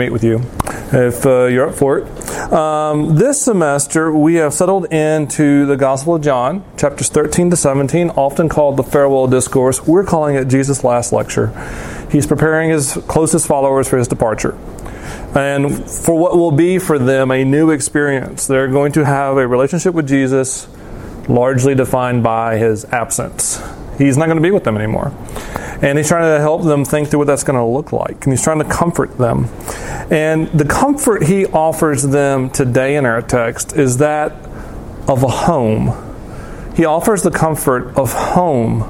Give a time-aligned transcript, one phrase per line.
[0.00, 0.40] meet with you
[0.92, 2.52] if uh, you're up for it.
[2.52, 8.10] Um, this semester, we have settled into the Gospel of John, chapters 13 to 17,
[8.10, 9.88] often called the Farewell Discourse.
[9.88, 11.48] We're calling it Jesus' Last Lecture.
[12.12, 14.56] He's preparing his closest followers for his departure.
[15.34, 18.46] And for what will be for them a new experience.
[18.46, 20.68] They're going to have a relationship with Jesus
[21.28, 23.60] largely defined by his absence.
[23.98, 25.12] He's not going to be with them anymore.
[25.80, 28.24] And he's trying to help them think through what that's going to look like.
[28.24, 29.44] And he's trying to comfort them.
[30.10, 34.32] And the comfort he offers them today in our text is that
[35.08, 36.04] of a home.
[36.74, 38.80] He offers the comfort of home.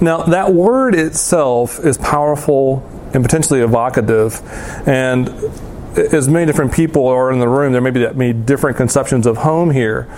[0.00, 4.40] Now, that word itself is powerful and potentially evocative.
[4.86, 5.28] And
[5.96, 9.26] as many different people are in the room, there may be that many different conceptions
[9.26, 10.08] of home here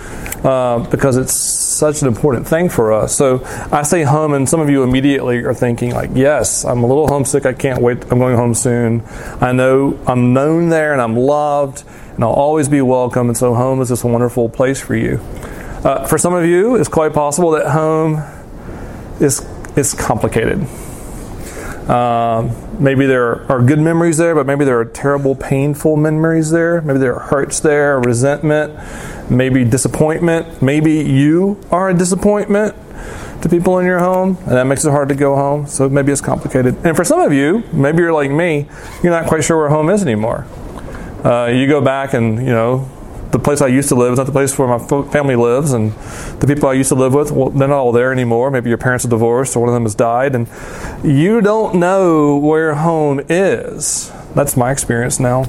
[0.43, 3.15] uh, because it's such an important thing for us.
[3.15, 6.87] So I say home, and some of you immediately are thinking, like, yes, I'm a
[6.87, 7.45] little homesick.
[7.45, 8.03] I can't wait.
[8.11, 9.03] I'm going home soon.
[9.41, 11.83] I know I'm known there and I'm loved,
[12.15, 13.27] and I'll always be welcome.
[13.27, 15.19] And so home is this wonderful place for you.
[15.83, 18.23] Uh, for some of you, it's quite possible that home
[19.19, 19.45] is
[19.75, 20.65] is complicated.
[21.89, 26.81] Um, maybe there are good memories there, but maybe there are terrible, painful memories there.
[26.81, 28.73] Maybe there are hurts there, resentment,
[29.29, 30.61] maybe disappointment.
[30.61, 32.75] Maybe you are a disappointment
[33.43, 35.67] to people in your home, and that makes it hard to go home.
[35.67, 36.75] So maybe it's complicated.
[36.83, 38.67] And for some of you, maybe you're like me,
[39.03, 40.47] you're not quite sure where home is anymore.
[41.23, 42.89] Uh, you go back and, you know,
[43.35, 44.79] the place I used to live is not the place where my
[45.11, 45.91] family lives, and
[46.39, 48.49] the people I used to live with, well, they're not all there anymore.
[48.49, 50.47] Maybe your parents are divorced, or one of them has died, and
[51.03, 54.09] you don't know where home is.
[54.35, 55.43] That's my experience now.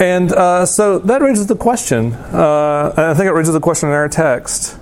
[0.00, 3.94] And uh, so that raises the question, uh, I think it raises the question in
[3.94, 4.76] our text.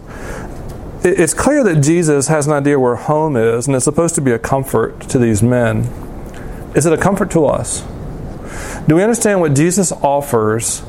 [1.04, 4.30] It's clear that Jesus has an idea where home is, and it's supposed to be
[4.30, 5.80] a comfort to these men.
[6.74, 7.82] Is it a comfort to us?
[8.88, 10.82] Do we understand what Jesus offers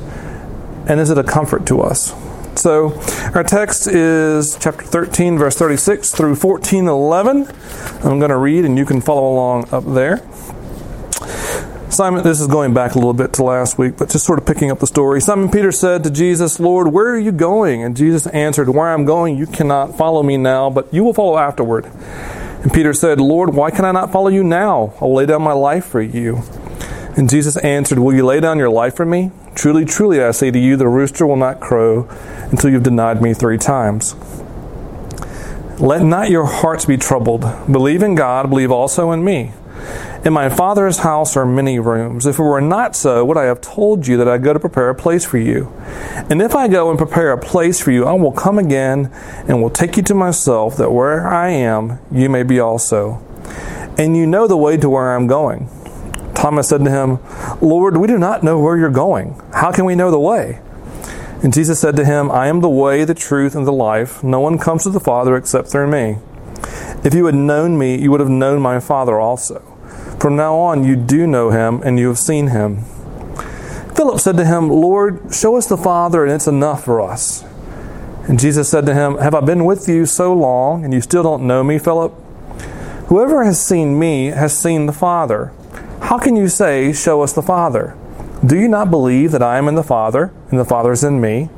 [0.88, 2.14] and is it a comfort to us?
[2.58, 2.94] So,
[3.34, 7.48] our text is chapter 13, verse 36 through 14, 11.
[8.04, 10.18] I'm going to read, and you can follow along up there.
[11.90, 14.46] Simon, this is going back a little bit to last week, but just sort of
[14.46, 15.22] picking up the story.
[15.22, 17.84] Simon Peter said to Jesus, Lord, where are you going?
[17.84, 21.38] And Jesus answered, Where I'm going, you cannot follow me now, but you will follow
[21.38, 21.86] afterward.
[21.86, 24.94] And Peter said, Lord, why can I not follow you now?
[25.00, 26.42] I'll lay down my life for you.
[27.16, 29.32] And Jesus answered, Will you lay down your life for me?
[29.56, 32.08] Truly, truly, I say to you, the rooster will not crow
[32.52, 34.16] until you've denied me three times.
[35.80, 37.42] Let not your hearts be troubled.
[37.72, 39.54] Believe in God, believe also in me.
[40.24, 42.26] In my Father's house are many rooms.
[42.26, 44.90] If it were not so, would I have told you that I go to prepare
[44.90, 45.72] a place for you?
[46.30, 49.12] And if I go and prepare a place for you, I will come again
[49.48, 53.22] and will take you to myself, that where I am, you may be also.
[53.98, 55.70] And you know the way to where I'm going.
[56.36, 57.20] Thomas said to him,
[57.62, 59.42] Lord, we do not know where you're going.
[59.54, 60.60] How can we know the way?
[61.42, 64.24] And Jesus said to him, I am the way, the truth, and the life.
[64.24, 66.18] No one comes to the Father except through me.
[67.04, 69.60] If you had known me, you would have known my Father also.
[70.20, 72.84] From now on, you do know him, and you have seen him.
[73.96, 77.44] Philip said to him, Lord, show us the Father, and it's enough for us.
[78.28, 81.22] And Jesus said to him, Have I been with you so long, and you still
[81.22, 82.12] don't know me, Philip?
[83.08, 85.54] Whoever has seen me has seen the Father.
[86.06, 87.98] How can you say, Show us the Father?
[88.46, 91.20] Do you not believe that I am in the Father, and the Father is in
[91.20, 91.50] me?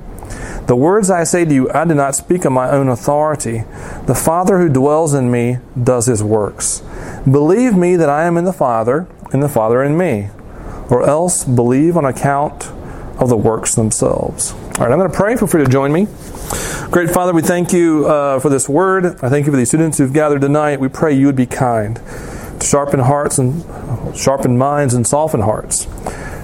[0.67, 3.65] The words I say to you, I do not speak on my own authority.
[4.05, 6.81] The Father who dwells in me does his works.
[7.29, 10.29] Believe me that I am in the Father, and the Father in me,
[10.89, 12.67] or else believe on account
[13.19, 14.53] of the works themselves.
[14.53, 15.35] All right, I'm going to pray.
[15.35, 16.07] Feel free to join me.
[16.89, 19.07] Great Father, we thank you uh, for this word.
[19.21, 20.79] I thank you for these students who've gathered tonight.
[20.79, 21.99] We pray you would be kind
[22.61, 23.63] sharpen hearts and
[24.17, 25.85] sharpen minds and soften hearts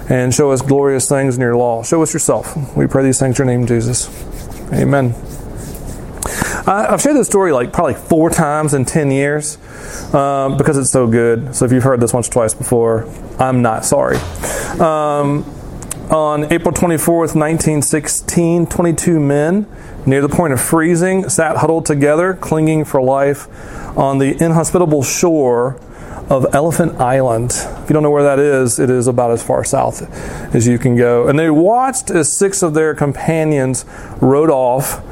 [0.08, 1.82] and show us glorious things in your law.
[1.82, 2.76] Show us yourself.
[2.76, 4.08] We pray these things in your name, Jesus.
[4.72, 5.14] Amen.
[6.66, 9.58] I've shared this story like probably four times in 10 years
[10.14, 11.54] um, because it's so good.
[11.54, 13.06] So if you've heard this once or twice before,
[13.38, 14.16] I'm not sorry.
[14.80, 15.44] Um,
[16.10, 19.66] on April 24th, 1916, 22 men
[20.06, 23.46] near the point of freezing sat huddled together, clinging for life
[23.96, 25.78] on the inhospitable shore
[26.28, 27.52] of Elephant Island.
[27.52, 30.02] If you don't know where that is, it is about as far south
[30.54, 31.28] as you can go.
[31.28, 33.84] And they watched as six of their companions
[34.20, 35.02] rode off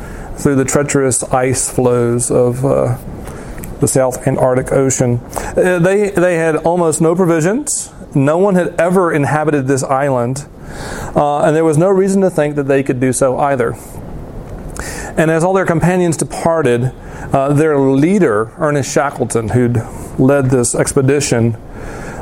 [0.41, 2.97] through the treacherous ice floes of uh,
[3.81, 5.20] the South Antarctic Ocean.
[5.35, 7.93] Uh, they, they had almost no provisions.
[8.15, 10.47] No one had ever inhabited this island.
[11.15, 13.75] Uh, and there was no reason to think that they could do so either.
[15.17, 16.93] And as all their companions departed,
[17.32, 19.76] uh, their leader, Ernest Shackleton, who'd
[20.19, 21.55] led this expedition,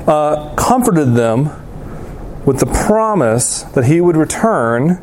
[0.06, 1.50] uh, comforted them
[2.44, 5.02] with the promise that he would return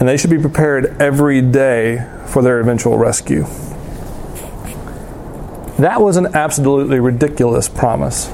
[0.00, 3.44] and they should be prepared every day for their eventual rescue.
[5.78, 8.32] That was an absolutely ridiculous promise.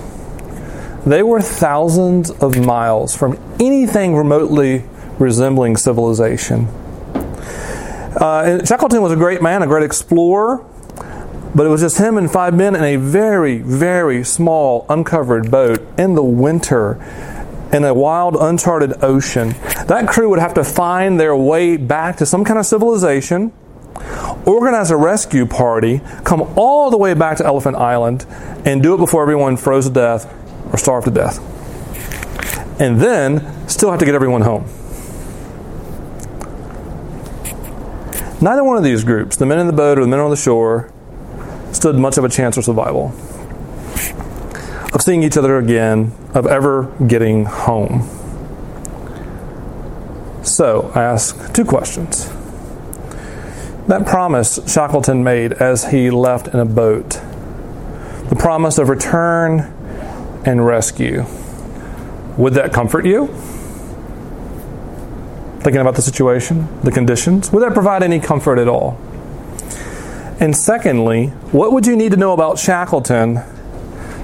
[1.04, 4.84] They were thousands of miles from anything remotely
[5.18, 6.66] resembling civilization.
[8.16, 10.64] Uh, Shackleton was a great man, a great explorer,
[11.56, 15.80] but it was just him and five men in a very, very small, uncovered boat
[15.98, 17.02] in the winter
[17.72, 19.54] in a wild, uncharted ocean.
[19.86, 23.54] That crew would have to find their way back to some kind of civilization,
[24.44, 28.26] organize a rescue party, come all the way back to Elephant Island,
[28.66, 30.30] and do it before everyone froze to death
[30.72, 31.40] or starved to death.
[32.78, 34.64] And then still have to get everyone home.
[38.42, 40.36] Neither one of these groups, the men in the boat or the men on the
[40.36, 40.92] shore,
[41.76, 43.12] stood much of a chance of survival,
[44.92, 48.08] of seeing each other again, of ever getting home.
[50.42, 52.28] So I ask two questions.
[53.88, 57.20] That promise Shackleton made as he left in a boat,
[58.30, 59.72] the promise of return
[60.44, 61.24] and rescue.
[62.38, 63.26] Would that comfort you?
[65.60, 68.98] Thinking about the situation, the conditions, would that provide any comfort at all?
[70.38, 73.36] And secondly, what would you need to know about Shackleton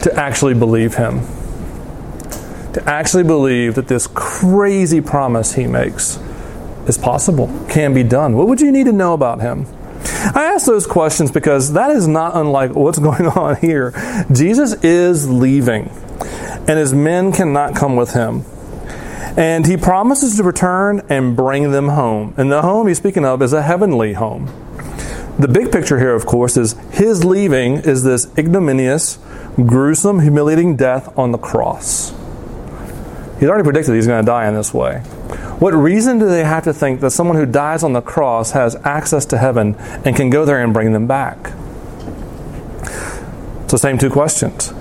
[0.00, 1.20] to actually believe him?
[2.75, 6.19] To actually believe that this crazy promise he makes
[6.87, 8.37] is possible, can be done.
[8.37, 9.67] What would you need to know about him?
[10.35, 13.93] I ask those questions because that is not unlike what's going on here.
[14.32, 15.91] Jesus is leaving
[16.69, 18.44] and his men cannot come with him.
[19.37, 22.35] And he promises to return and bring them home.
[22.37, 24.62] And the home he's speaking of is a heavenly home.
[25.43, 29.19] The big picture here, of course, is his leaving is this ignominious,
[29.56, 32.11] gruesome, humiliating death on the cross.
[33.41, 34.99] He's already predicted he's going to die in this way.
[35.59, 38.77] What reason do they have to think that someone who dies on the cross has
[38.85, 39.75] access to heaven
[40.05, 41.53] and can go there and bring them back?
[43.65, 44.73] It's the same two questions.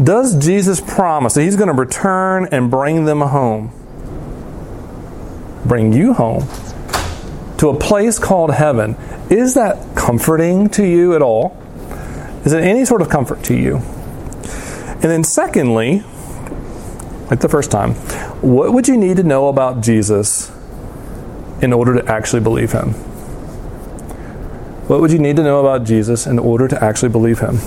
[0.00, 3.72] Does Jesus promise that He's going to return and bring them home?
[5.66, 6.46] Bring you home
[7.62, 8.96] to a place called heaven.
[9.30, 11.56] Is that comforting to you at all?
[12.44, 13.76] Is it any sort of comfort to you?
[13.76, 16.02] And then, secondly,
[17.30, 17.92] like the first time,
[18.42, 20.50] what would you need to know about Jesus
[21.62, 22.94] in order to actually believe Him?
[24.88, 27.58] What would you need to know about Jesus in order to actually believe Him?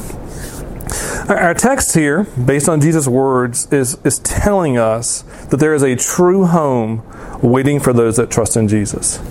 [1.30, 5.21] Our text here, based on Jesus' words, is, is telling us
[5.51, 7.01] that there is a true home
[7.41, 9.21] waiting for those that trust in Jesus.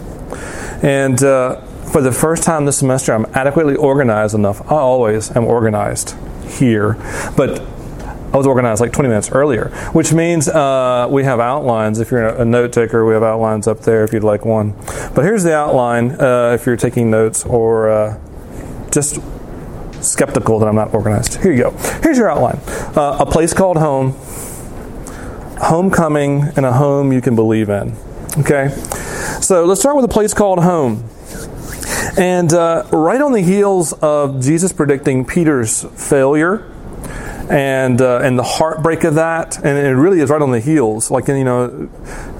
[0.85, 4.61] And uh, for the first time this semester, I'm adequately organized enough.
[4.71, 6.15] I always am organized
[6.47, 6.99] here,
[7.39, 7.61] but
[8.35, 12.01] I was organized like 20 minutes earlier, which means uh, we have outlines.
[12.01, 14.73] If you're a note taker, we have outlines up there if you'd like one.
[15.15, 18.21] But here's the outline uh, if you're taking notes or uh,
[18.91, 19.21] just
[20.03, 21.41] skeptical that I'm not organized.
[21.43, 21.71] Here you go.
[22.03, 22.61] Here's your outline
[22.95, 24.15] uh, a place called home,
[25.63, 27.97] homecoming, and a home you can believe in.
[28.39, 28.69] Okay?
[29.45, 31.05] So let's start with a place called home.
[32.17, 36.71] And uh, right on the heels of Jesus predicting Peter's failure,
[37.51, 41.11] and uh, and the heartbreak of that, and it really is right on the heels.
[41.11, 41.91] Like you know,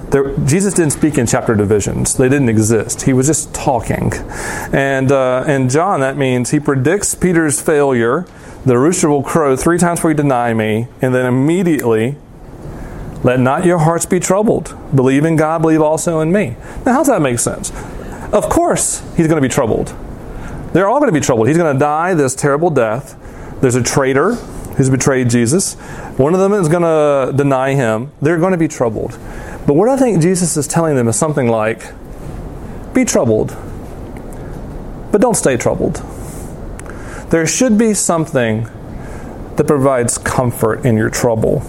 [0.09, 3.03] there, Jesus didn't speak in chapter divisions; they didn't exist.
[3.03, 4.11] He was just talking,
[4.73, 8.25] and uh, and John that means he predicts Peter's failure.
[8.65, 12.17] The rooster will crow three times before you deny me, and then immediately,
[13.25, 14.77] let not your hearts be troubled.
[14.95, 16.55] Believe in God, believe also in me.
[16.85, 17.71] Now, how does that make sense?
[18.31, 19.95] Of course, he's going to be troubled.
[20.73, 21.47] They're all going to be troubled.
[21.47, 23.17] He's going to die this terrible death.
[23.61, 25.73] There's a traitor who's betrayed Jesus.
[26.17, 28.11] One of them is going to deny him.
[28.21, 29.17] They're going to be troubled.
[29.65, 31.81] But what I think Jesus is telling them is something like
[32.93, 33.57] be troubled,
[35.11, 35.95] but don't stay troubled.
[37.31, 38.65] There should be something
[39.55, 41.63] that provides comfort in your trouble.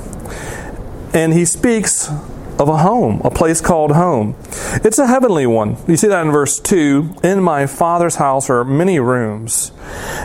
[1.16, 2.10] And he speaks
[2.58, 4.36] of a home, a place called home.
[4.84, 5.78] It's a heavenly one.
[5.88, 9.72] You see that in verse 2 In my Father's house are many rooms.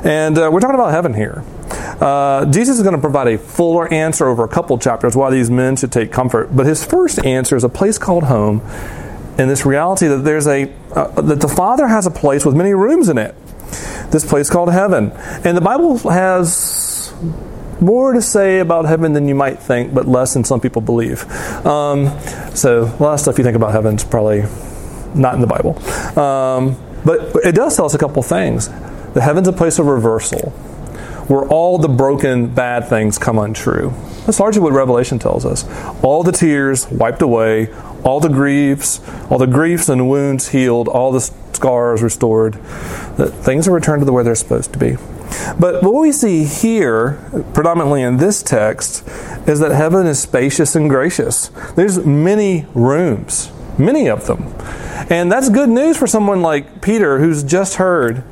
[0.03, 1.45] And uh, we're talking about heaven here.
[2.01, 5.49] Uh, Jesus is going to provide a fuller answer over a couple chapters why these
[5.49, 6.53] men should take comfort.
[6.53, 8.59] But his first answer is a place called home,
[9.37, 12.73] and this reality that there's a uh, that the Father has a place with many
[12.73, 13.33] rooms in it.
[14.11, 15.11] This place called heaven,
[15.45, 17.13] and the Bible has
[17.81, 21.23] more to say about heaven than you might think, but less than some people believe.
[21.65, 22.17] Um,
[22.53, 24.43] so a lot of stuff you think about heaven is probably
[25.15, 25.77] not in the Bible.
[26.17, 28.69] Um, but it does tell us a couple things.
[29.13, 30.53] The heaven's a place of reversal
[31.27, 33.93] where all the broken, bad things come untrue.
[34.25, 35.65] That's largely what Revelation tells us.
[36.03, 37.73] All the tears wiped away,
[38.03, 42.55] all the griefs, all the griefs and wounds healed, all the scars restored.
[43.15, 44.97] That things are returned to the way they're supposed to be.
[45.59, 47.19] But what we see here,
[47.53, 49.07] predominantly in this text,
[49.47, 51.49] is that heaven is spacious and gracious.
[51.75, 54.53] There's many rooms, many of them.
[55.09, 58.23] And that's good news for someone like Peter who's just heard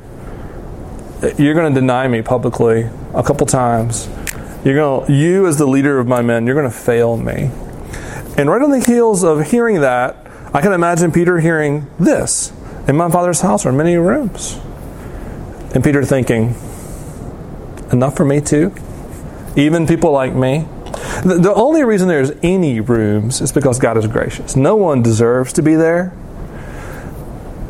[1.37, 4.07] you're going to deny me publicly a couple times.
[4.63, 7.51] You're going to, you as the leader of my men, you're going to fail me.
[8.37, 10.15] And right on the heels of hearing that,
[10.53, 12.51] I can imagine Peter hearing this
[12.87, 14.59] In my father's house are many rooms.
[15.75, 16.55] And Peter thinking,
[17.91, 18.73] Enough for me too?
[19.55, 20.67] Even people like me?
[21.23, 24.55] The only reason there's any rooms is because God is gracious.
[24.55, 26.13] No one deserves to be there.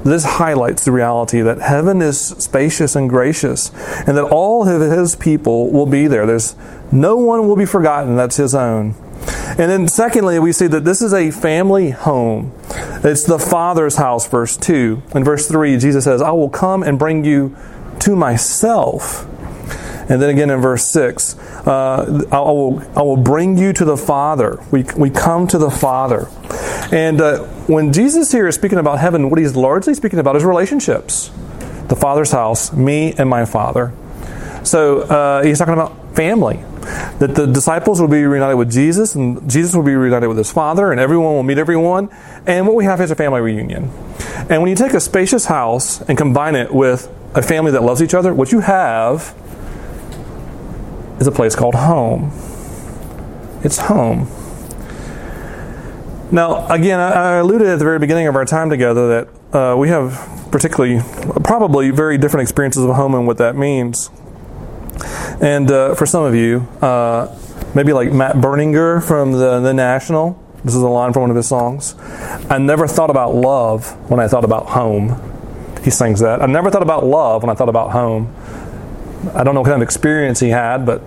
[0.04, 3.70] This highlights the reality that heaven is spacious and gracious,
[4.08, 6.26] and that all of His people will be there.
[6.26, 6.56] There's
[6.92, 8.96] no one will be forgotten that's His own.
[9.50, 12.54] And then, secondly, we see that this is a family home.
[13.04, 15.04] It's the Father's house, verse 2.
[15.16, 17.56] In verse 3, Jesus says, I will come and bring you
[18.00, 19.28] to myself.
[20.10, 23.96] And then again in verse 6, uh, I, will, I will bring you to the
[23.96, 24.60] Father.
[24.72, 26.28] We, we come to the Father.
[26.92, 30.44] And uh, when Jesus here is speaking about heaven, what he's largely speaking about is
[30.44, 31.30] relationships.
[31.88, 33.94] The Father's house, me and my Father.
[34.64, 36.64] So uh, he's talking about family.
[37.20, 40.52] That the disciples will be reunited with Jesus, and Jesus will be reunited with his
[40.52, 42.10] Father, and everyone will meet everyone.
[42.48, 43.92] And what we have is a family reunion.
[44.50, 48.02] And when you take a spacious house and combine it with a family that loves
[48.02, 49.36] each other, what you have
[51.20, 52.32] is a place called home.
[53.64, 54.28] It's home.
[56.32, 59.90] Now, again, I alluded at the very beginning of our time together that uh, we
[59.90, 61.02] have particularly,
[61.44, 64.10] probably very different experiences of home and what that means.
[65.42, 67.36] And uh, for some of you, uh,
[67.74, 71.38] maybe like Matt Berninger from the, the National, this is a line from one of
[71.38, 71.96] his songs.
[72.50, 75.20] I never thought about love when I thought about home.
[75.84, 76.42] He sings that.
[76.42, 78.36] I never thought about love when I thought about home.
[79.34, 81.02] I don't know what kind of experience he had, but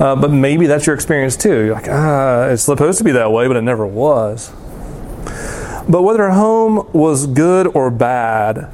[0.00, 1.66] uh, but maybe that's your experience too.
[1.66, 4.50] You're like, ah, it's supposed to be that way, but it never was.
[5.88, 8.72] But whether home was good or bad,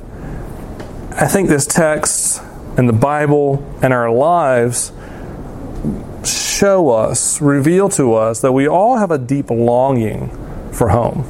[1.10, 2.42] I think this text
[2.76, 4.92] and the Bible and our lives
[6.24, 10.30] show us, reveal to us that we all have a deep longing
[10.72, 11.24] for home.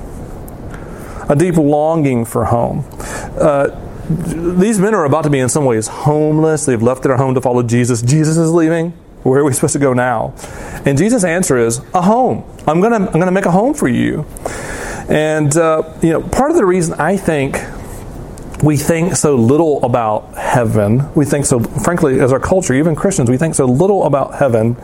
[1.29, 2.85] A deep longing for home.
[3.41, 3.69] Uh,
[4.09, 6.65] these men are about to be in some ways homeless.
[6.67, 8.03] They've left their home to follow Jesus.
[8.03, 8.91] Jesus is leaving.
[9.23, 10.35] Where are we supposed to go now?
[10.85, 12.45] And Jesus' answer is a home.
[12.67, 14.25] I'm gonna I'm gonna make a home for you.
[15.09, 17.57] And uh, you know, part of the reason I think
[18.63, 23.29] we think so little about heaven, we think so, frankly, as our culture, even Christians,
[23.29, 24.77] we think so little about heaven,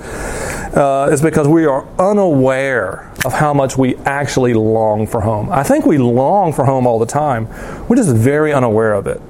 [0.76, 5.50] uh, is because we are unaware of how much we actually long for home.
[5.50, 7.48] I think we long for home all the time.
[7.88, 9.20] We're just very unaware of it.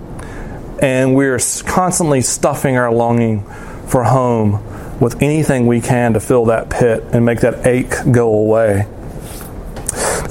[0.81, 3.45] And we're constantly stuffing our longing
[3.87, 4.61] for home
[4.99, 8.87] with anything we can to fill that pit and make that ache go away.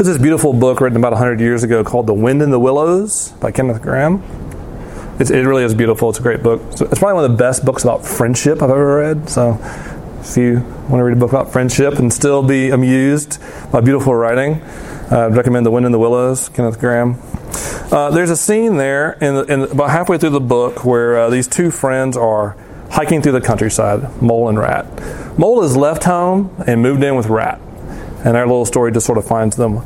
[0.01, 3.33] There's this beautiful book written about 100 years ago called The Wind in the Willows
[3.33, 4.19] by Kenneth Grahame.
[5.19, 6.09] It's, it really is beautiful.
[6.09, 6.59] It's a great book.
[6.71, 9.29] It's probably one of the best books about friendship I've ever read.
[9.29, 9.59] So
[10.21, 13.39] if you want to read a book about friendship and still be amused
[13.71, 14.55] by beautiful writing,
[15.11, 17.93] uh, I'd recommend The Wind in the Willows, Kenneth Grahame.
[17.93, 21.29] Uh, there's a scene there in, the, in, about halfway through the book where uh,
[21.29, 22.57] these two friends are
[22.89, 25.37] hiking through the countryside, Mole and Rat.
[25.37, 27.61] Mole has left home and moved in with Rat.
[28.23, 29.83] And our little story just sort of finds them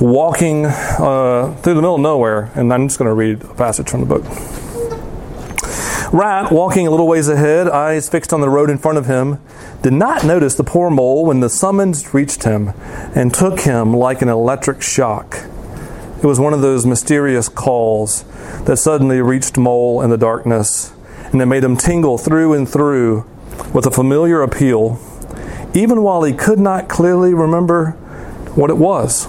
[0.00, 2.50] walking uh, through the middle of nowhere.
[2.54, 4.24] And I'm just going to read a passage from the book.
[6.12, 9.40] Rat, walking a little ways ahead, eyes fixed on the road in front of him,
[9.80, 12.72] did not notice the poor mole when the summons reached him
[13.14, 15.46] and took him like an electric shock.
[16.18, 18.24] It was one of those mysterious calls
[18.64, 20.92] that suddenly reached Mole in the darkness
[21.32, 23.26] and it made him tingle through and through
[23.72, 25.00] with a familiar appeal,
[25.74, 27.90] even while he could not clearly remember
[28.54, 29.26] what it was.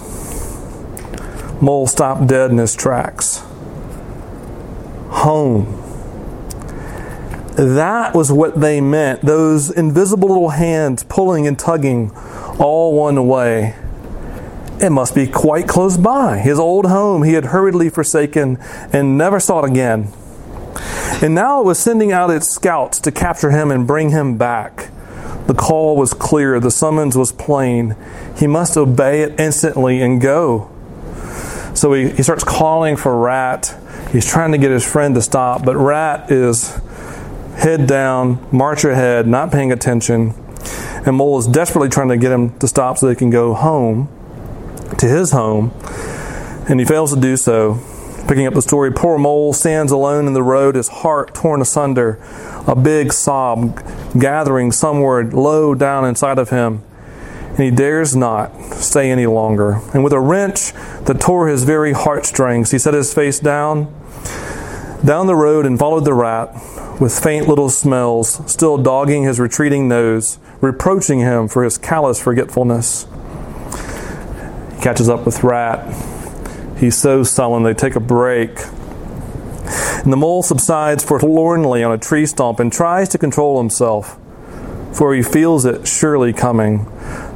[1.62, 3.44] Mole stopped dead in his tracks.
[5.10, 5.80] Home.
[7.56, 9.22] That was what they meant.
[9.22, 12.12] Those invisible little hands pulling and tugging
[12.60, 13.76] all one way.
[14.82, 16.40] It must be quite close by.
[16.40, 18.58] His old home he had hurriedly forsaken
[18.92, 20.12] and never sought again.
[21.22, 24.90] And now it was sending out its scouts to capture him and bring him back.
[25.48, 27.96] The call was clear, the summons was plain.
[28.38, 30.70] He must obey it instantly and go.
[31.74, 33.76] So he, he starts calling for Rat.
[34.12, 36.80] He's trying to get his friend to stop, but Rat is
[37.56, 40.34] head down, march ahead, not paying attention.
[41.06, 44.08] And Mole is desperately trying to get him to stop so they can go home,
[44.98, 45.74] to his home.
[46.70, 47.80] And he fails to do so.
[48.34, 52.18] Picking up the story, poor Mole stands alone in the road, his heart torn asunder,
[52.66, 53.80] a big sob
[54.18, 56.82] gathering somewhere low down inside of him.
[57.50, 59.82] And he dares not stay any longer.
[59.94, 60.74] And with a wrench
[61.06, 63.94] that tore his very heartstrings, he set his face down,
[65.06, 66.56] down the road, and followed the rat
[67.00, 73.06] with faint little smells, still dogging his retreating nose, reproaching him for his callous forgetfulness.
[74.74, 76.13] He catches up with Rat.
[76.84, 78.50] He's so sullen, they take a break.
[80.04, 84.20] And the mole subsides forlornly on a tree stump and tries to control himself,
[84.92, 86.84] for he feels it surely coming.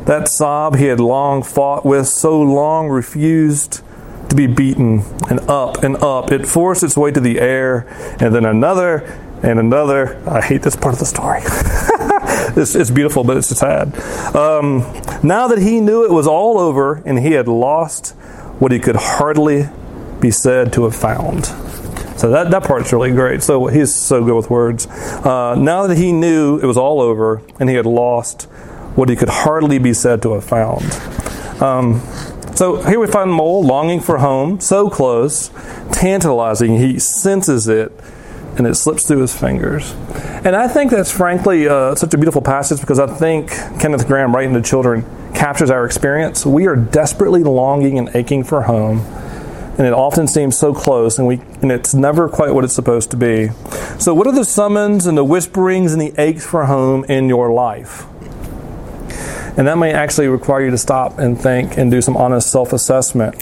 [0.03, 3.81] That sob he had long fought with, so long refused
[4.27, 6.29] to be beaten, and up and up.
[6.29, 7.87] It forced its way to the air,
[8.19, 10.21] and then another and another.
[10.27, 11.39] I hate this part of the story.
[12.61, 13.97] it's, it's, beautiful, but it's sad.
[14.35, 14.79] Um,
[15.23, 18.13] now that he knew it was all over and he had lost
[18.59, 19.69] what he could hardly
[20.19, 21.45] be said to have found.
[22.19, 23.43] So that, that part's really great.
[23.43, 24.87] So he's so good with words.
[24.87, 28.43] Uh, now that he knew it was all over and he had lost
[28.95, 30.83] what he could hardly be said to have found.
[31.61, 32.01] Um,
[32.55, 35.51] so here we find Mole longing for home, so close,
[35.91, 36.77] tantalizing.
[36.79, 37.91] He senses it
[38.57, 39.91] and it slips through his fingers.
[40.43, 43.49] And I think that's frankly uh, such a beautiful passage because I think
[43.79, 46.45] Kenneth Grahame, writing to children, captures our experience.
[46.45, 48.99] We are desperately longing and aching for home,
[49.77, 53.11] and it often seems so close, and we and it's never quite what it's supposed
[53.11, 53.49] to be.
[53.99, 57.51] So, what are the summons and the whisperings and the aches for home in your
[57.51, 58.05] life?
[59.57, 62.73] And that may actually require you to stop and think and do some honest self
[62.73, 63.35] assessment.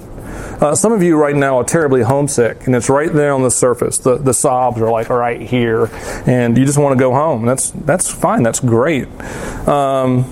[0.61, 3.51] Uh, some of you right now are terribly homesick, and it's right there on the
[3.51, 3.97] surface.
[3.97, 5.89] The, the sobs are like right here,
[6.25, 7.45] and you just want to go home.
[7.45, 9.07] That's, that's fine, that's great.
[9.67, 10.23] Um,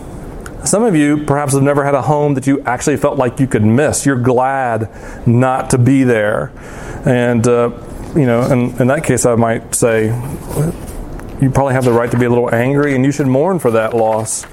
[0.64, 3.48] some of you perhaps have never had a home that you actually felt like you
[3.48, 4.06] could miss.
[4.06, 4.90] You're glad
[5.28, 6.54] not to be there.
[7.06, 7.72] And, uh,
[8.16, 10.06] you know, in, in that case, I might say
[11.42, 13.72] you probably have the right to be a little angry, and you should mourn for
[13.72, 14.46] that loss.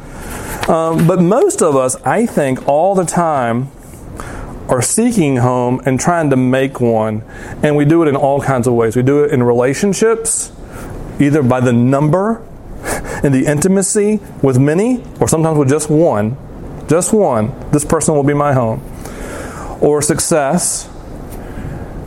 [0.69, 3.71] Um, but most of us, I think, all the time,
[4.71, 7.23] are seeking home and trying to make one.
[7.63, 8.97] And we do it in all kinds of ways.
[8.97, 10.53] We do it in relationships,
[11.19, 12.47] either by the number
[13.23, 16.37] and the intimacy with many, or sometimes with just one.
[16.89, 17.53] Just one.
[17.71, 18.81] This person will be my home.
[19.81, 20.89] Or success,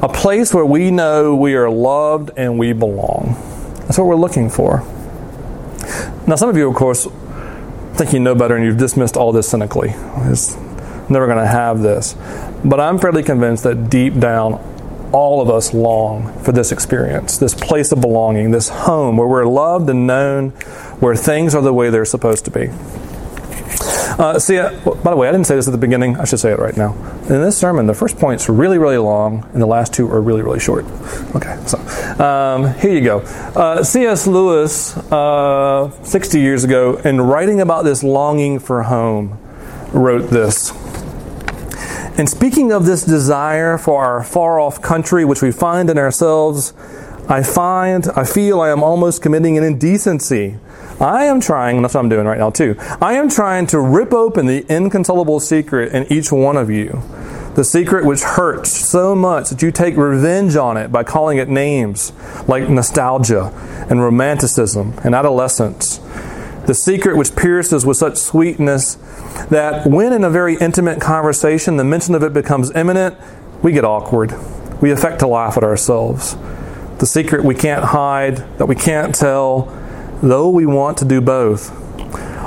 [0.02, 3.36] a place where we know we are loved and we belong.
[3.82, 4.80] That's what we're looking for.
[6.26, 7.08] Now, some of you, of course,
[7.95, 9.93] think you know better and you've dismissed all this cynically.
[10.30, 10.56] It's
[11.10, 12.16] never going to have this.
[12.63, 14.54] But I'm fairly convinced that deep down,
[15.12, 19.46] all of us long for this experience, this place of belonging, this home where we're
[19.46, 20.50] loved and known,
[21.00, 22.70] where things are the way they're supposed to be.
[24.20, 24.70] Uh, see, uh,
[25.04, 26.18] by the way, I didn't say this at the beginning.
[26.18, 26.94] I should say it right now.
[27.24, 30.42] In this sermon, the first point's really, really long, and the last two are really,
[30.42, 30.86] really short.
[31.36, 31.80] Okay, so
[32.24, 33.20] um, here you go.
[33.20, 34.28] Uh, C.S.
[34.28, 39.39] Lewis, uh, 60 years ago, in writing about this longing for home,
[39.92, 40.72] wrote this.
[42.15, 46.73] And speaking of this desire for our far off country, which we find in ourselves,
[47.28, 50.58] I find, I feel I am almost committing an indecency.
[50.99, 52.76] I am trying, that's what I'm doing right now too.
[53.02, 57.02] I am trying to rip open the inconsolable secret in each one of you.
[57.56, 61.49] The secret which hurts so much that you take revenge on it by calling it
[61.49, 62.13] names
[62.47, 63.52] like nostalgia
[63.89, 65.99] and romanticism and adolescence.
[66.65, 68.95] The secret which pierces with such sweetness
[69.49, 73.17] that when in a very intimate conversation the mention of it becomes imminent,
[73.62, 74.34] we get awkward.
[74.82, 76.38] We affect to laugh at ourselves.
[76.99, 79.65] The secret we can't hide, that we can't tell,
[80.21, 81.80] though we want to do both.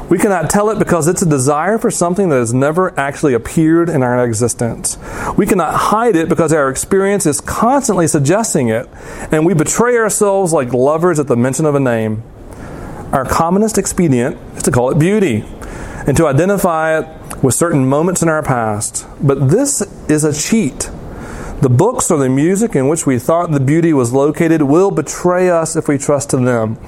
[0.09, 3.89] We cannot tell it because it's a desire for something that has never actually appeared
[3.89, 4.97] in our existence.
[5.37, 8.89] We cannot hide it because our experience is constantly suggesting it,
[9.33, 12.23] and we betray ourselves like lovers at the mention of a name.
[13.13, 15.45] Our commonest expedient is to call it beauty
[16.07, 19.07] and to identify it with certain moments in our past.
[19.21, 20.91] But this is a cheat.
[21.61, 25.49] The books or the music in which we thought the beauty was located will betray
[25.49, 26.79] us if we trust in them.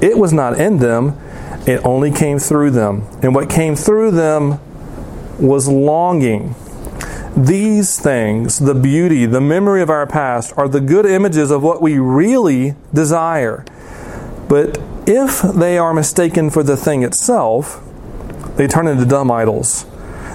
[0.00, 1.18] It was not in them,
[1.66, 3.06] it only came through them.
[3.22, 4.60] And what came through them
[5.38, 6.54] was longing.
[7.36, 11.80] These things, the beauty, the memory of our past, are the good images of what
[11.80, 13.64] we really desire.
[14.52, 17.82] But if they are mistaken for the thing itself,
[18.56, 19.86] they turn into dumb idols.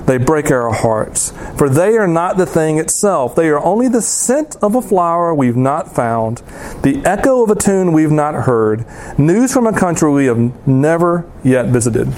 [0.07, 1.31] they break our hearts.
[1.55, 3.35] For they are not the thing itself.
[3.35, 6.37] They are only the scent of a flower we've not found,
[6.81, 8.87] the echo of a tune we've not heard,
[9.19, 12.11] news from a country we have never yet visited.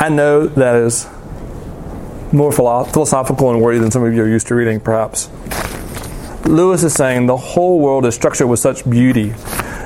[0.00, 1.06] I know that is
[2.32, 5.28] more philosophical and wordy than some of you are used to reading, perhaps.
[6.46, 9.34] Lewis is saying the whole world is structured with such beauty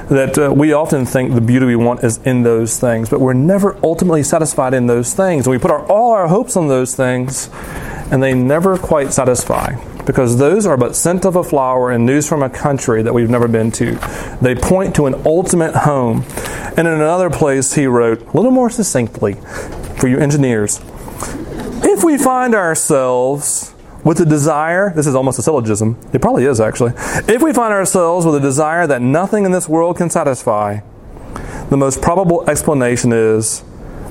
[0.08, 3.34] that uh, we often think the beauty we want is in those things, but we're
[3.34, 5.46] never ultimately satisfied in those things.
[5.46, 7.50] And we put our, all our hopes on those things,
[8.10, 12.26] and they never quite satisfy because those are but scent of a flower and news
[12.26, 13.96] from a country that we've never been to.
[14.40, 16.24] They point to an ultimate home.
[16.78, 19.34] And in another place, he wrote, a little more succinctly
[19.98, 20.80] for you engineers,
[21.84, 26.61] if we find ourselves with a desire, this is almost a syllogism, it probably is
[26.61, 26.92] actually.
[26.96, 30.80] If we find ourselves with a desire that nothing in this world can satisfy,
[31.70, 33.62] the most probable explanation is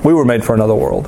[0.04, 1.06] we were made for another world.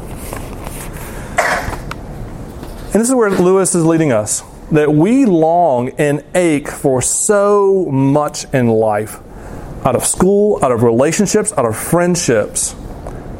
[2.92, 7.86] And this is where Lewis is leading us that we long and ache for so
[7.86, 9.18] much in life
[9.84, 12.74] out of school, out of relationships, out of friendships,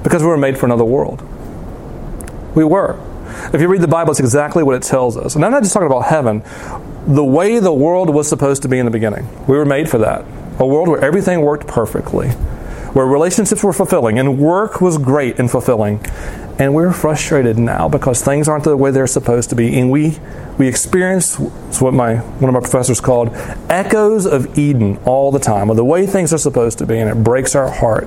[0.02, 1.22] because we were made for another world.
[2.54, 2.98] We were.
[3.52, 5.34] If you read the Bible, it's exactly what it tells us.
[5.34, 6.42] And I'm not just talking about heaven,
[7.06, 9.28] the way the world was supposed to be in the beginning.
[9.46, 10.24] We were made for that.
[10.58, 12.28] A world where everything worked perfectly,
[12.92, 16.04] where relationships were fulfilling, and work was great and fulfilling.
[16.58, 19.78] And we're frustrated now because things aren't the way they're supposed to be.
[19.80, 20.18] And we,
[20.58, 23.30] we experience what my, one of my professors called
[23.70, 27.08] echoes of Eden all the time, of the way things are supposed to be, and
[27.08, 28.06] it breaks our heart.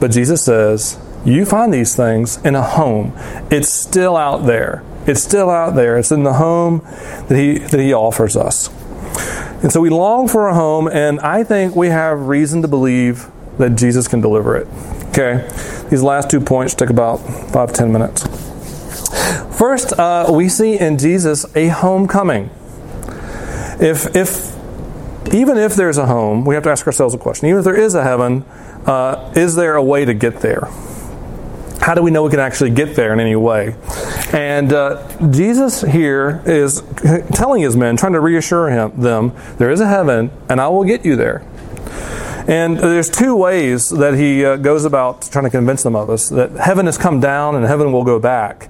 [0.00, 3.12] But Jesus says, you find these things in a home.
[3.50, 4.82] It's still out there.
[5.06, 5.98] It's still out there.
[5.98, 6.80] It's in the home
[7.28, 8.68] that he, that he offers us.
[9.62, 13.26] And so we long for a home, and I think we have reason to believe
[13.58, 14.68] that Jesus can deliver it.
[15.08, 15.48] Okay,
[15.88, 17.16] these last two points take about
[17.52, 18.26] five ten minutes.
[19.56, 22.50] First, uh, we see in Jesus a homecoming.
[23.80, 24.54] If, if,
[25.32, 27.48] even if there's a home, we have to ask ourselves a question.
[27.48, 28.42] Even if there is a heaven,
[28.84, 30.68] uh, is there a way to get there?
[31.86, 33.76] How do we know we can actually get there in any way?
[34.32, 36.82] And uh, Jesus here is
[37.32, 40.82] telling his men, trying to reassure him, them, there is a heaven, and I will
[40.82, 41.46] get you there.
[42.48, 46.28] And there's two ways that he uh, goes about trying to convince them of this
[46.30, 48.68] that heaven has come down and heaven will go back.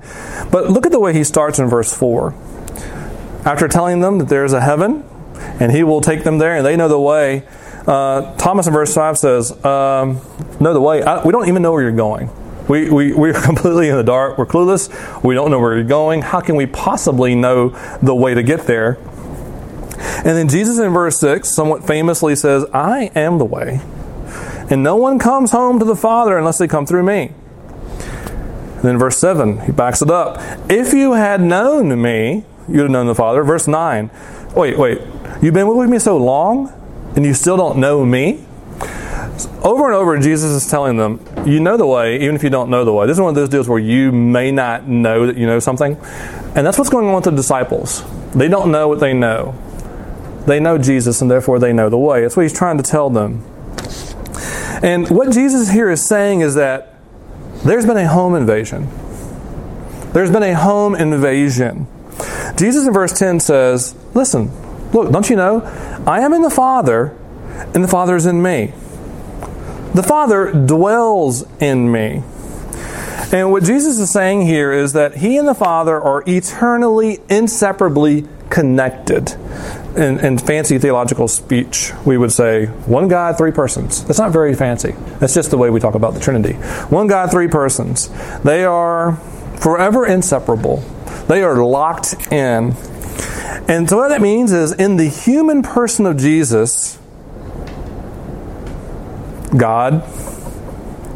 [0.51, 2.35] But look at the way he starts in verse 4.
[3.47, 5.05] After telling them that there's a heaven
[5.59, 7.49] and he will take them there and they know the way,
[7.87, 10.21] uh, Thomas in verse 5 says, um,
[10.61, 11.03] Know the way.
[11.03, 12.31] I, we don't even know where you're going.
[12.69, 14.39] We, we, we're completely in the dark.
[14.39, 14.91] We're clueless.
[15.23, 16.23] We don't know where we're going.
[16.23, 17.71] How can we possibly know
[18.03, 18.99] the way to get there?
[19.99, 23.81] And then Jesus in verse 6 somewhat famously says, I am the way.
[24.69, 27.33] And no one comes home to the Father unless they come through me.
[28.77, 30.39] And then verse 7, he backs it up.
[30.71, 33.43] If you had known me, you'd have known the Father.
[33.43, 34.11] Verse 9,
[34.55, 35.01] wait, wait,
[35.41, 36.73] you've been with me so long
[37.15, 38.46] and you still don't know me?
[39.63, 42.71] Over and over, Jesus is telling them, you know the way, even if you don't
[42.71, 43.07] know the way.
[43.07, 45.97] This is one of those deals where you may not know that you know something.
[46.55, 48.03] And that's what's going on with the disciples.
[48.33, 49.55] They don't know what they know.
[50.47, 52.23] They know Jesus, and therefore they know the way.
[52.23, 53.45] That's what he's trying to tell them.
[54.83, 56.95] And what Jesus here is saying is that
[57.65, 58.89] there's been a home invasion.
[60.13, 61.87] There's been a home invasion.
[62.57, 64.51] Jesus in verse 10 says, Listen,
[64.93, 65.63] look, don't you know?
[66.07, 67.17] I am in the Father,
[67.75, 68.73] and the Father is in me.
[69.97, 72.23] The Father dwells in me.
[73.33, 78.29] And what Jesus is saying here is that He and the Father are eternally, inseparably
[78.51, 79.33] connected.
[79.97, 84.05] In, in, fancy theological speech, we would say one God, three persons.
[84.05, 84.95] That's not very fancy.
[85.19, 86.53] That's just the way we talk about the Trinity.
[86.93, 88.11] One God, three persons.
[88.41, 89.17] They are
[89.63, 90.85] forever inseparable,
[91.27, 92.75] they are locked in.
[93.67, 96.99] And so, what that means is in the human person of Jesus,
[99.57, 100.03] God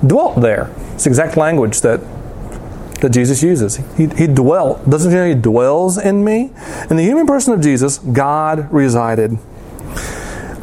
[0.07, 0.71] dwelt there.
[0.95, 2.01] It's the exact language that
[3.01, 3.77] that Jesus uses.
[3.97, 4.89] He, he dwelt.
[4.89, 6.51] Doesn't you know he dwells in me?
[6.91, 9.39] In the human person of Jesus, God resided.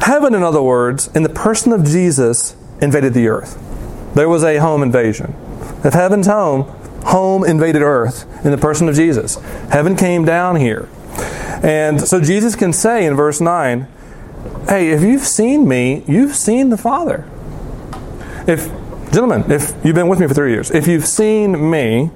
[0.00, 3.58] Heaven, in other words, in the person of Jesus, invaded the earth.
[4.14, 5.34] There was a home invasion.
[5.84, 6.62] If heaven's home,
[7.04, 9.34] home invaded earth in the person of Jesus.
[9.70, 10.88] Heaven came down here.
[11.62, 13.86] And so Jesus can say in verse 9,
[14.68, 17.28] Hey, if you've seen me, you've seen the Father.
[18.48, 18.66] If,
[19.12, 22.10] gentlemen, if you've been with me for three years, if you've seen me,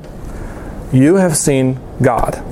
[0.90, 2.42] you have seen God.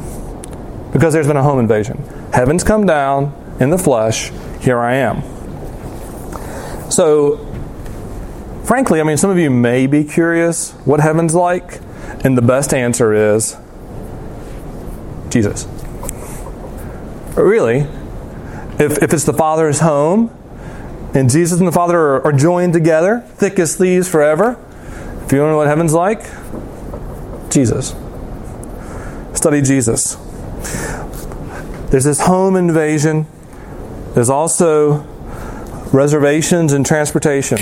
[0.93, 1.97] Because there's been a home invasion.
[2.35, 4.33] Heaven's come down in the flesh.
[4.61, 5.23] Here I am.
[6.91, 7.39] So,
[8.65, 11.81] frankly, I mean, some of you may be curious what heaven's like,
[12.23, 13.57] and the best answer is
[15.31, 15.67] Jesus.
[17.35, 17.87] Really,
[18.79, 20.37] if, if it's the Father's home,
[21.15, 24.57] and Jesus and the Father are, are joined together, thick as thieves forever,
[25.25, 26.23] if you don't know what heaven's like,
[27.51, 27.95] Jesus.
[29.35, 30.17] Study Jesus.
[31.91, 33.27] There's this home invasion.
[34.15, 34.99] There's also
[35.93, 37.59] reservations and transportation.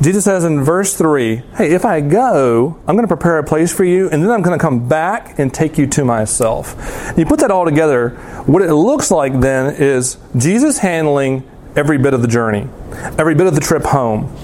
[0.00, 3.74] Jesus says in verse 3 Hey, if I go, I'm going to prepare a place
[3.74, 6.76] for you, and then I'm going to come back and take you to myself.
[7.08, 8.10] And you put that all together,
[8.46, 12.68] what it looks like then is Jesus handling every bit of the journey,
[13.18, 14.34] every bit of the trip home.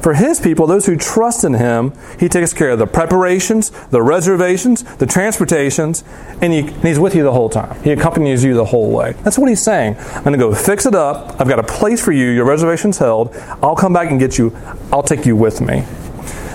[0.00, 4.00] For his people, those who trust in him, he takes care of the preparations, the
[4.00, 6.04] reservations, the transportations,
[6.40, 7.82] and, he, and he's with you the whole time.
[7.82, 9.14] He accompanies you the whole way.
[9.24, 9.96] That's what he's saying.
[9.98, 11.40] I'm going to go fix it up.
[11.40, 12.28] I've got a place for you.
[12.28, 13.34] Your reservation's held.
[13.60, 14.56] I'll come back and get you.
[14.92, 15.80] I'll take you with me.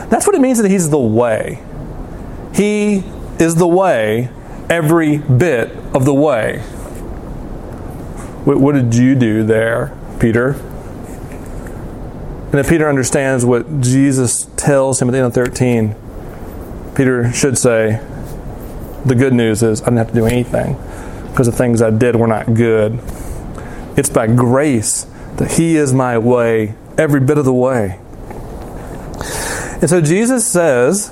[0.09, 1.61] That's what it means that he's the way.
[2.53, 3.03] He
[3.37, 4.29] is the way
[4.69, 6.59] every bit of the way.
[8.45, 9.97] What, what did you do there?
[10.21, 10.51] Peter.
[12.51, 15.95] And if Peter understands what Jesus tells him at the end of 13,
[16.95, 17.99] Peter should say,
[19.05, 20.75] The good news is I didn't have to do anything
[21.29, 22.99] because the things I did were not good.
[23.97, 25.07] It's by grace
[25.37, 27.99] that He is my way, every bit of the way.
[29.81, 31.11] And so Jesus says,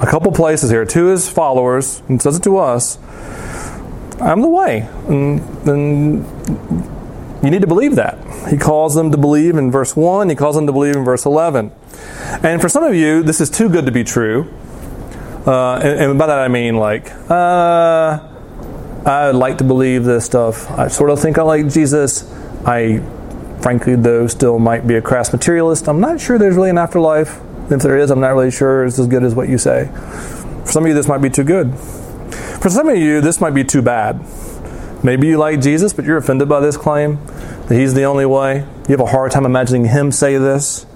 [0.00, 2.98] a couple places here, to His followers, and says it to us,
[4.20, 4.88] I'm the way.
[5.08, 6.91] And, and
[7.42, 8.18] you need to believe that.
[8.48, 11.26] He calls them to believe in verse 1, he calls them to believe in verse
[11.26, 11.72] 11.
[12.42, 14.52] And for some of you, this is too good to be true.
[15.46, 18.28] Uh, and, and, by that I mean, like, uh,
[19.04, 20.70] I like to believe this stuff.
[20.70, 22.32] I sort of think I like Jesus.
[22.64, 22.98] I,
[23.60, 25.88] frankly, though, still might be a crass materialist.
[25.88, 27.40] I'm not sure there's really an afterlife.
[27.72, 29.86] If there is, I'm not really sure it's as good as what you say.
[30.64, 31.76] For some of you, this might be too good.
[31.76, 34.24] For some of you, this might be too bad.
[35.04, 37.18] Maybe you like Jesus, but you're offended by this claim
[37.66, 38.66] that he's the only way.
[38.88, 40.86] You have a hard time imagining him say this.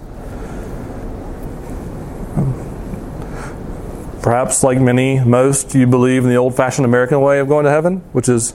[4.22, 7.70] Perhaps, like many, most, you believe in the old fashioned American way of going to
[7.70, 8.54] heaven, which is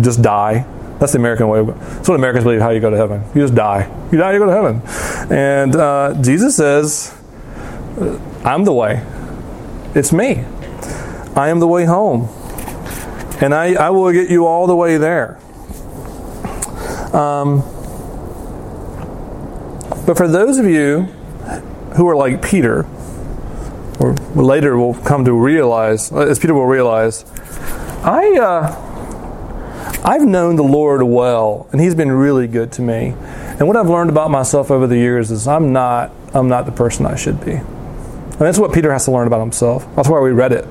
[0.00, 0.66] just die.
[0.98, 1.64] That's the American way.
[1.64, 3.22] That's what Americans believe how you go to heaven.
[3.34, 3.90] You just die.
[4.12, 4.82] You die, you go to heaven.
[5.34, 7.16] And uh, Jesus says,
[8.44, 9.02] I'm the way.
[9.94, 10.44] It's me.
[11.36, 12.28] I am the way home
[13.40, 15.38] and I, I will get you all the way there.
[17.14, 17.60] Um,
[20.06, 21.02] but for those of you
[21.96, 22.86] who are like Peter,
[23.98, 27.24] or later will come to realize, as Peter will realize,
[28.02, 33.14] I, uh, I've known the Lord well, and He's been really good to me.
[33.60, 36.72] And what I've learned about myself over the years is I'm not, I'm not the
[36.72, 37.52] person I should be.
[37.52, 39.86] And that's what Peter has to learn about himself.
[39.96, 40.64] That's why we read it.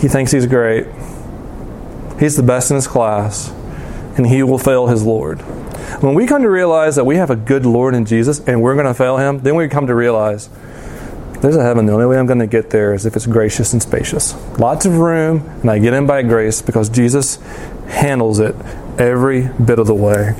[0.00, 0.86] He thinks he's great.
[2.22, 3.50] He's the best in his class,
[4.16, 5.40] and he will fail his Lord.
[6.02, 8.74] When we come to realize that we have a good Lord in Jesus and we're
[8.74, 10.48] going to fail him, then we come to realize
[11.40, 11.86] there's a heaven.
[11.86, 14.36] The only way I'm going to get there is if it's gracious and spacious.
[14.56, 17.40] Lots of room, and I get in by grace because Jesus
[17.88, 18.54] handles it
[19.00, 20.36] every bit of the way.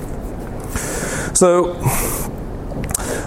[1.34, 1.82] So,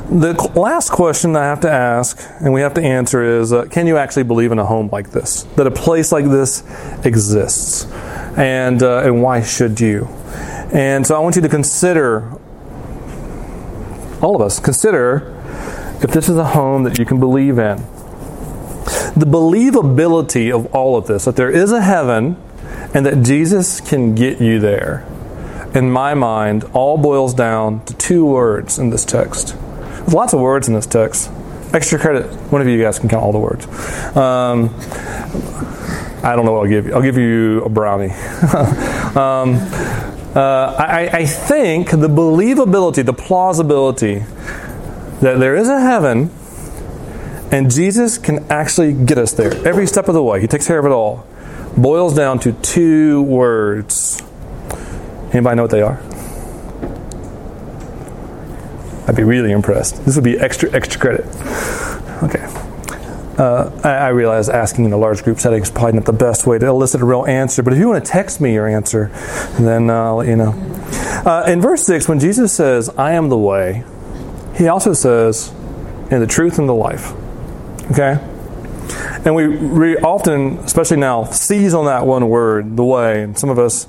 [0.10, 3.88] the last question I have to ask, and we have to answer, is uh, can
[3.88, 5.44] you actually believe in a home like this?
[5.56, 6.64] That a place like this
[7.06, 7.88] exists?
[8.36, 10.08] and uh, and why should you?
[10.74, 12.30] And so I want you to consider,
[14.22, 15.32] all of us, consider
[16.02, 17.78] if this is a home that you can believe in.
[19.16, 22.36] The believability of all of this, that there is a heaven
[22.94, 25.06] and that Jesus can get you there,
[25.74, 29.56] in my mind, all boils down to two words in this text.
[30.06, 31.32] There's lots of words in this text.
[31.74, 33.66] Extra credit, one of you guys can count all the words.
[34.16, 34.74] Um,
[36.24, 36.94] I don't know what I'll give you.
[36.94, 38.12] I'll give you a brownie.
[39.16, 39.56] um,
[40.36, 44.20] uh, I, I think the believability, the plausibility
[45.22, 46.30] that there is a heaven
[47.52, 50.42] and Jesus can actually get us there every step of the way.
[50.42, 51.26] He takes care of it all.
[51.78, 54.22] Boils down to two words.
[55.32, 56.02] Anybody know what they are?
[59.08, 60.04] I'd be really impressed.
[60.06, 61.26] This would be extra extra credit.
[62.24, 62.44] Okay.
[63.38, 66.48] Uh, I, I, realize asking in a large group setting is probably not the best
[66.48, 69.12] way to elicit a real answer, but if you want to text me your answer,
[69.60, 70.52] then I'll let you know.
[71.26, 73.84] Uh, in verse 6, when Jesus says, I am the way,
[74.56, 75.52] he also says,
[76.10, 77.12] in the truth and the life.
[77.92, 78.18] Okay?
[79.26, 83.50] And we, we often, especially now, seize on that one word, the way, and some
[83.50, 83.88] of us,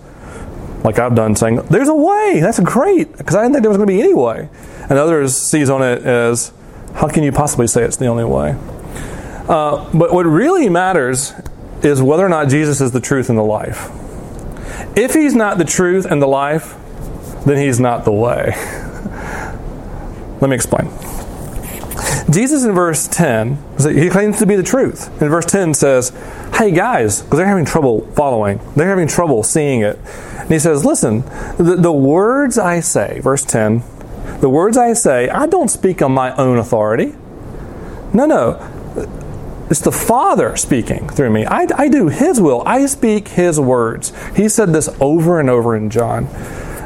[0.84, 2.40] like I've done, saying, There's a way!
[2.40, 3.16] That's great!
[3.16, 4.48] Because I didn't think there was going to be any way.
[4.88, 6.52] And others seize on it as,
[6.94, 8.56] How can you possibly say it's the only way?
[9.48, 11.32] Uh, but what really matters
[11.82, 13.90] is whether or not Jesus is the truth and the life.
[14.96, 16.74] If he's not the truth and the life,
[17.44, 18.52] then he's not the way.
[20.40, 20.90] Let me explain.
[22.28, 23.56] Jesus in verse 10,
[23.94, 25.10] he claims to be the truth.
[25.22, 26.10] In verse 10 says,
[26.54, 29.98] Hey guys, because they're having trouble following, they're having trouble seeing it.
[30.46, 31.22] And he says, Listen,
[31.58, 33.82] the, the words I say, verse 10,
[34.40, 37.16] the words I say, I don't speak on my own authority.
[38.14, 38.72] No, no.
[39.68, 41.44] It's the Father speaking through me.
[41.44, 42.62] I, I do His will.
[42.64, 44.12] I speak His words.
[44.36, 46.26] He said this over and over in John.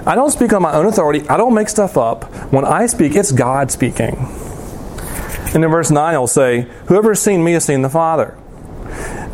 [0.06, 1.28] I don't speak on my own authority.
[1.28, 2.24] I don't make stuff up.
[2.50, 4.16] When I speak, it's God speaking.
[5.52, 8.38] And in verse 9, he'll say, Whoever has seen me has seen the Father.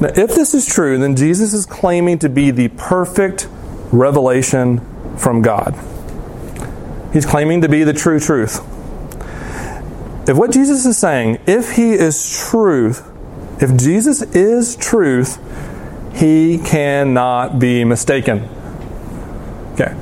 [0.01, 3.49] Now, if this is true, then Jesus is claiming to be the perfect
[3.93, 4.81] revelation
[5.17, 5.75] from God.
[7.13, 8.61] He's claiming to be the true truth.
[10.29, 13.09] If what Jesus is saying, if he is truth,
[13.61, 15.39] if Jesus is truth,
[16.15, 18.49] he cannot be mistaken.
[19.75, 19.97] Okay.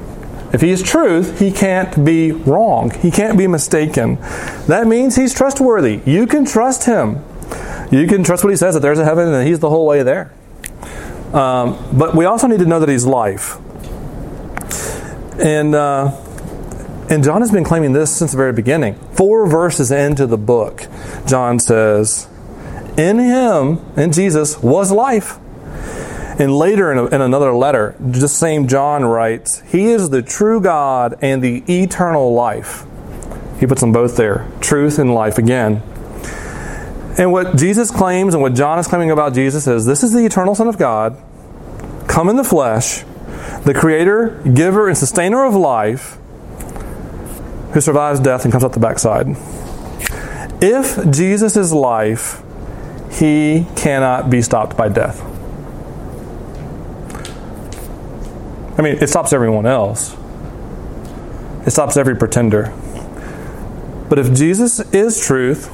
[0.52, 2.90] If he is truth, he can't be wrong.
[2.90, 4.16] He can't be mistaken.
[4.66, 6.00] That means he's trustworthy.
[6.06, 7.24] You can trust him.
[7.90, 10.02] You can trust what he says that there's a heaven and he's the whole way
[10.02, 10.32] there.
[11.32, 13.56] Um, but we also need to know that he's life.
[15.38, 16.12] And uh,
[17.10, 18.94] and John has been claiming this since the very beginning.
[19.12, 20.86] Four verses into the book,
[21.26, 22.28] John says,
[22.96, 25.38] In him, in Jesus, was life.
[26.38, 30.60] And later in, a, in another letter, the same John writes, He is the true
[30.60, 32.84] God and the eternal life.
[33.60, 35.82] He puts them both there truth and life again.
[37.18, 40.24] And what Jesus claims and what John is claiming about Jesus is this is the
[40.24, 41.16] eternal Son of God,
[42.08, 43.04] come in the flesh,
[43.64, 46.18] the creator, giver, and sustainer of life
[47.72, 49.26] who survives death and comes out the backside.
[50.62, 52.42] If Jesus is life,
[53.10, 55.22] he cannot be stopped by death.
[58.78, 60.16] I mean, it stops everyone else.
[61.66, 62.72] It stops every pretender.
[64.08, 65.70] But if Jesus is truth,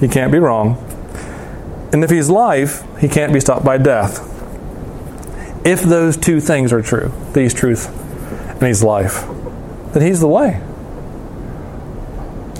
[0.00, 0.78] he can't be wrong.
[1.92, 4.33] And if he's life, he can't be stopped by death.
[5.64, 7.88] If those two things are true, that he's truth
[8.50, 9.26] and he's life,
[9.92, 10.54] then he's the way.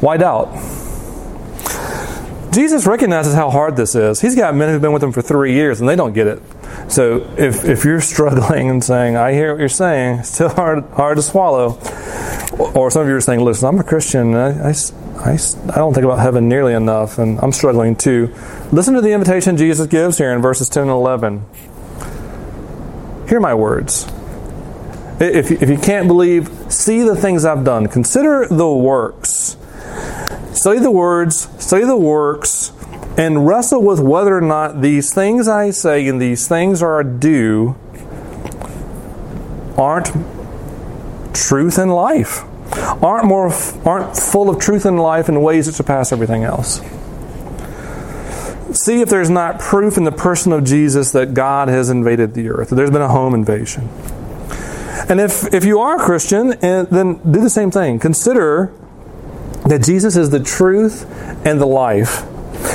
[0.00, 0.54] Why doubt?
[2.54, 4.20] Jesus recognizes how hard this is.
[4.20, 6.40] He's got men who've been with him for three years and they don't get it.
[6.88, 10.84] So if, if you're struggling and saying, I hear what you're saying, it's still hard,
[10.92, 11.78] hard to swallow.
[12.74, 14.34] Or some of you are saying, listen, I'm a Christian.
[14.34, 14.74] I, I,
[15.16, 18.32] I, I don't think about heaven nearly enough and I'm struggling too.
[18.70, 21.44] Listen to the invitation Jesus gives here in verses 10 and 11.
[23.28, 24.06] Hear my words.
[25.20, 27.86] If, if you can't believe, see the things I've done.
[27.86, 29.56] Consider the works
[30.54, 32.72] Study the words, study the works,
[33.18, 37.76] and wrestle with whether or not these things I say and these things are due
[39.76, 40.06] aren't
[41.34, 42.44] truth and life.
[43.02, 43.52] Aren't more
[43.84, 46.80] aren't full of truth and life in ways that surpass everything else.
[48.74, 52.50] See if there's not proof in the person of Jesus that God has invaded the
[52.50, 52.70] earth.
[52.70, 53.88] That there's been a home invasion.
[55.08, 57.98] And if, if you are a Christian, eh, then do the same thing.
[57.98, 58.72] Consider
[59.66, 61.06] that Jesus is the truth
[61.46, 62.22] and the life,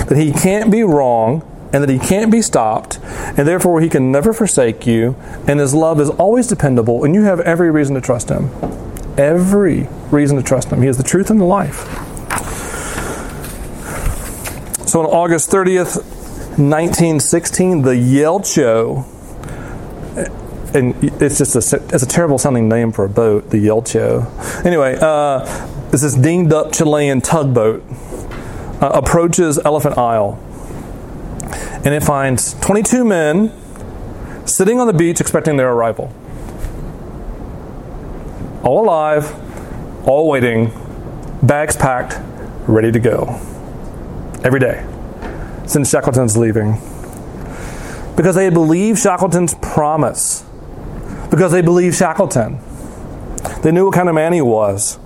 [0.08, 4.12] that he can't be wrong, and that he can't be stopped, and therefore he can
[4.12, 5.16] never forsake you,
[5.48, 8.50] and his love is always dependable, and you have every reason to trust him.
[9.18, 10.82] Every reason to trust him.
[10.82, 12.09] He is the truth and the life.
[14.90, 15.98] So on August 30th,
[16.58, 19.06] 1916, the Yelcho,
[20.74, 24.66] and it's just a, it's a terrible sounding name for a boat, the Yelcho.
[24.66, 25.46] Anyway, uh,
[25.94, 27.84] is this dinged up Chilean tugboat
[28.82, 30.40] uh, approaches Elephant Isle.
[31.86, 33.54] And it finds 22 men
[34.48, 36.12] sitting on the beach expecting their arrival.
[38.64, 39.36] All alive,
[40.08, 40.72] all waiting,
[41.44, 42.18] bags packed,
[42.68, 43.40] ready to go.
[44.44, 44.86] Every day
[45.70, 46.74] since Shackleton's leaving.
[48.16, 50.44] Because they had believed Shackleton's promise.
[51.30, 52.60] Because they believed Shackleton.
[53.62, 54.98] They knew what kind of man he was.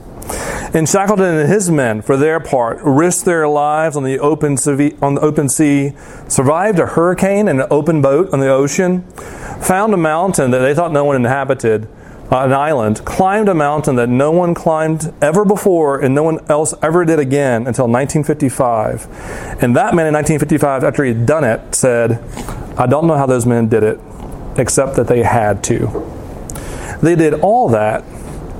[0.74, 4.54] And Shackleton and his men, for their part, risked their lives on the open
[5.02, 5.94] on the open sea,
[6.28, 9.04] survived a hurricane in an open boat on the ocean,
[9.62, 11.88] found a mountain that they thought no one inhabited,
[12.32, 16.74] an island, climbed a mountain that no one climbed ever before and no one else
[16.82, 19.06] ever did again until 1955.
[19.62, 22.24] And that man in 1955, after he'd done it, said,
[22.78, 24.00] I don't know how those men did it,
[24.58, 26.10] except that they had to.
[27.02, 28.04] They did all that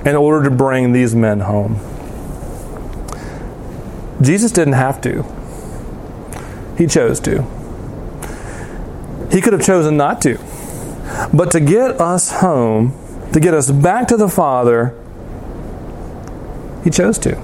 [0.06, 1.80] in order to bring these men home.
[4.20, 5.24] Jesus didn't have to,
[6.78, 7.42] He chose to.
[9.30, 10.38] He could have chosen not to.
[11.32, 12.94] But to get us home,
[13.34, 14.94] to get us back to the Father,
[16.84, 17.36] He chose to.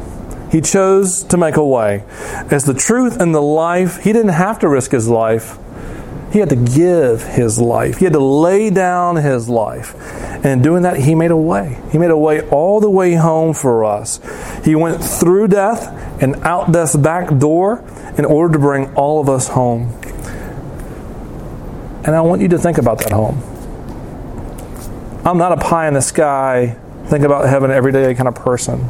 [0.48, 2.04] He chose to make a way.
[2.48, 5.58] As the truth and the life, He didn't have to risk His life.
[6.32, 7.98] He had to give His life.
[7.98, 9.96] He had to lay down His life.
[10.36, 11.80] And in doing that, He made a way.
[11.90, 14.20] He made a way all the way home for us.
[14.64, 17.84] He went through death and out death's back door
[18.16, 19.92] in order to bring all of us home.
[22.04, 23.42] And I want you to think about that home.
[25.22, 28.88] I'm not a pie in the sky, think about heaven every day kind of person.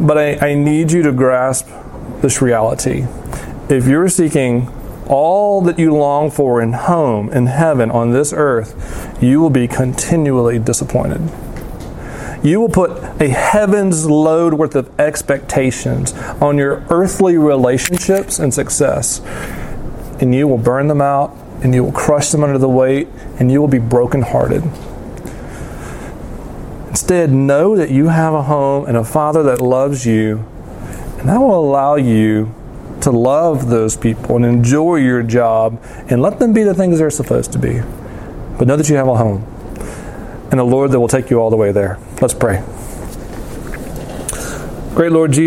[0.00, 1.68] But I, I need you to grasp
[2.22, 3.06] this reality.
[3.68, 4.68] If you're seeking
[5.08, 9.68] all that you long for in home, in heaven, on this earth, you will be
[9.68, 11.20] continually disappointed.
[12.42, 12.90] You will put
[13.20, 19.20] a heaven's load worth of expectations on your earthly relationships and success,
[20.18, 23.08] and you will burn them out, and you will crush them under the weight,
[23.38, 24.62] and you will be brokenhearted.
[26.90, 30.44] Instead, know that you have a home and a Father that loves you,
[31.18, 32.54] and that will allow you
[33.00, 37.10] to love those people and enjoy your job and let them be the things they're
[37.10, 37.80] supposed to be.
[38.58, 39.46] But know that you have a home
[40.50, 41.98] and a Lord that will take you all the way there.
[42.20, 42.62] Let's pray.
[44.94, 45.38] Great Lord Jesus.